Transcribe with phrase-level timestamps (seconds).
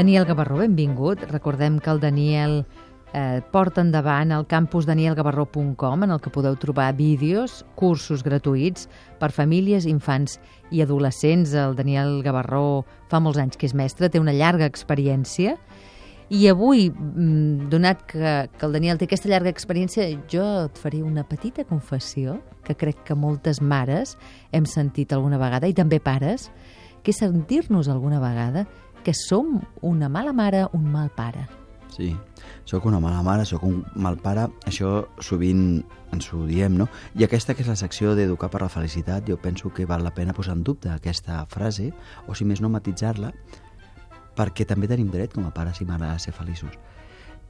[0.00, 1.20] Daniel Gavarró, benvingut.
[1.28, 2.54] Recordem que el Daniel
[3.12, 8.86] eh, porta endavant el campus danielgavarró.com en el que podeu trobar vídeos, cursos gratuïts
[9.20, 10.38] per famílies, infants
[10.72, 11.52] i adolescents.
[11.52, 15.58] El Daniel Gavarró fa molts anys que és mestre, té una llarga experiència
[16.32, 21.04] i avui, mm, donat que, que el Daniel té aquesta llarga experiència, jo et faré
[21.04, 24.16] una petita confessió que crec que moltes mares
[24.50, 26.48] hem sentit alguna vegada, i també pares,
[27.02, 28.66] que sentir-nos alguna vegada
[29.04, 31.46] que som una mala mare, un mal pare.
[31.90, 32.16] Sí,
[32.64, 35.82] sóc una mala mare, sóc un mal pare, això sovint
[36.14, 36.86] ens ho diem, no?
[37.18, 40.14] I aquesta que és la secció d'Educar per la Felicitat, jo penso que val la
[40.14, 41.90] pena posar en dubte aquesta frase,
[42.26, 43.32] o si més no matitzar-la,
[44.38, 46.78] perquè també tenim dret com a pares i mares a ser feliços.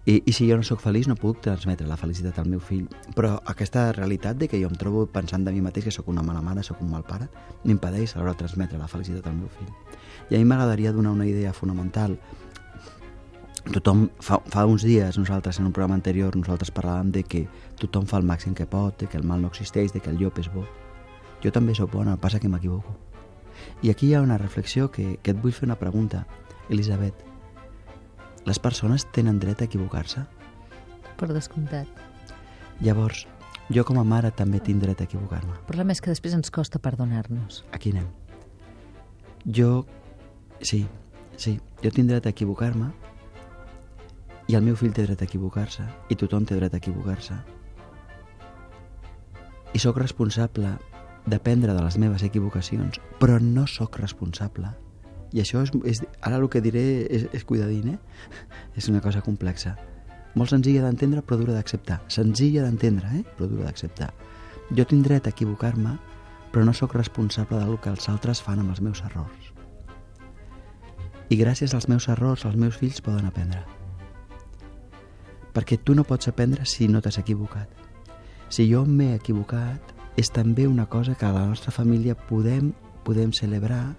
[0.07, 2.87] I, I si jo no sóc feliç no puc transmetre la felicitat al meu fill.
[3.17, 6.25] Però aquesta realitat de que jo em trobo pensant de mi mateix que sóc una
[6.25, 7.29] mala mare, sóc un mal pare,
[7.65, 9.69] m'impedeix alhora transmetre la felicitat al meu fill.
[10.31, 12.17] I a mi m'agradaria donar una idea fonamental.
[13.69, 17.45] Tothom, fa, fa uns dies, nosaltres, en un programa anterior, nosaltres parlàvem de que
[17.79, 20.17] tothom fa el màxim que pot, de que el mal no existeix, de que el
[20.17, 20.65] llop és bo.
[21.45, 22.97] Jo també sóc bona, el passa que m'equivoco.
[23.85, 26.25] I aquí hi ha una reflexió que, que et vull fer una pregunta.
[26.71, 27.30] Elisabet,
[28.51, 30.25] les persones tenen dret a equivocar-se?
[31.21, 31.87] Per descomptat.
[32.83, 33.27] Llavors,
[33.71, 35.55] jo com a mare també tinc dret a equivocar-me.
[35.55, 37.61] El problema és que després ens costa perdonar-nos.
[37.77, 38.09] Aquí anem.
[39.47, 39.85] Jo,
[40.61, 40.83] sí,
[41.39, 42.91] sí, jo tinc dret a equivocar-me
[44.51, 47.39] i el meu fill té dret a equivocar-se i tothom té dret a equivocar-se.
[49.71, 50.75] I sóc responsable
[51.31, 54.75] d'aprendre de les meves equivocacions, però no sóc responsable
[55.33, 57.99] i això és, és ara el que diré és, és cuidadín, eh?
[58.77, 59.77] És una cosa complexa.
[60.35, 62.01] Molt senzilla d'entendre, però dura d'acceptar.
[62.09, 63.23] Senzilla d'entendre, eh?
[63.37, 64.13] però dura d'acceptar.
[64.71, 65.97] Jo tinc dret a equivocar-me,
[66.53, 69.51] però no sóc responsable del que els altres fan amb els meus errors.
[71.31, 73.63] I gràcies als meus errors, els meus fills poden aprendre.
[75.55, 77.71] Perquè tu no pots aprendre si no t'has equivocat.
[78.51, 82.73] Si jo m'he equivocat, és també una cosa que a la nostra família podem,
[83.07, 83.95] podem celebrar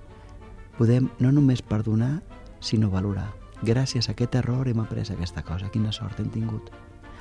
[0.78, 2.22] podem no només perdonar,
[2.60, 3.32] sinó valorar.
[3.62, 5.70] Gràcies a aquest error hem après aquesta cosa.
[5.70, 6.72] Quina sort hem tingut.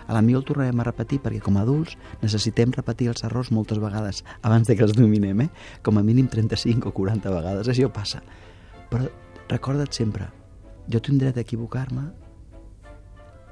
[0.06, 3.52] A la millor el tornarem a repetir perquè com a adults necessitem repetir els errors
[3.54, 5.50] moltes vegades abans de que els dominem, eh?
[5.86, 8.22] Com a mínim 35 o 40 vegades, això passa.
[8.90, 9.06] Però
[9.52, 10.26] recorda't sempre,
[10.90, 12.08] jo tinc dret a equivocar-me,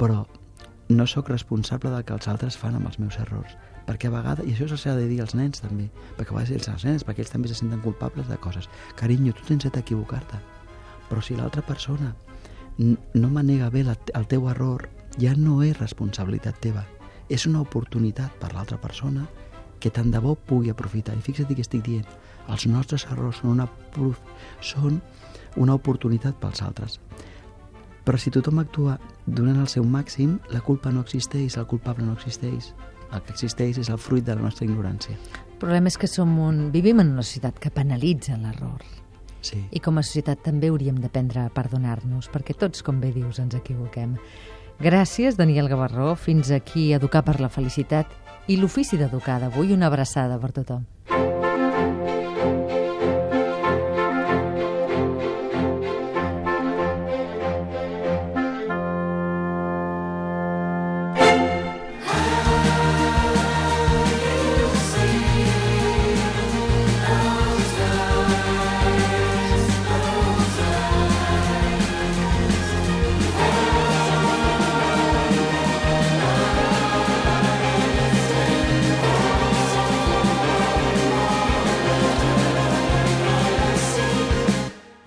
[0.00, 0.24] però
[0.88, 3.56] no sóc responsable del que els altres fan amb els meus errors
[3.88, 5.86] perquè a vegades, i això s'ha de dir als nens també,
[6.18, 8.68] perquè a vegades els nens, perquè ells també se senten culpables de coses.
[9.00, 10.40] Carinyo, tu tens dret a equivocar-te,
[11.08, 12.12] però si l'altra persona
[12.78, 16.84] no manega bé la, el teu error, ja no és responsabilitat teva.
[17.32, 19.24] És una oportunitat per l'altra persona
[19.80, 21.16] que tant de bo pugui aprofitar.
[21.16, 22.06] I fixa't que estic dient,
[22.48, 23.68] els nostres errors són una,
[24.60, 25.00] són
[25.56, 27.00] una oportunitat pels altres.
[28.08, 28.96] Però si tothom actua
[29.26, 32.72] donant el seu màxim, la culpa no existeix, el culpable no existeix
[33.12, 35.16] el que existeix és el fruit de la nostra ignorància.
[35.16, 36.68] El problema és que som un...
[36.74, 38.84] vivim en una societat que penalitza l'error.
[39.40, 39.60] Sí.
[39.70, 43.56] I com a societat també hauríem d'aprendre a perdonar-nos, perquè tots, com bé dius, ens
[43.58, 44.16] equivoquem.
[44.82, 46.12] Gràcies, Daniel Gavarró.
[46.14, 48.12] Fins aquí Educar per la Felicitat
[48.46, 49.72] i l'ofici d'educar d'avui.
[49.74, 50.86] Una abraçada per tothom.